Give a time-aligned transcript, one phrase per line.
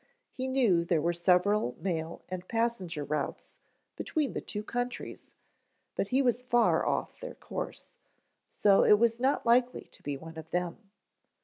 [0.31, 3.59] He knew there were several mail and passenger routes
[3.95, 5.27] between the two countries
[5.93, 7.91] but he was far off their course,
[8.49, 10.89] so it was not likely to be one of them.